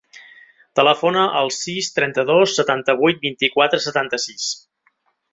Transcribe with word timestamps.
Telefona 0.77 1.25
al 1.41 1.51
sis, 1.57 1.89
trenta-dos, 1.97 2.55
setanta-vuit, 2.59 3.19
vint-i-quatre, 3.27 3.81
setanta-sis. 3.89 4.49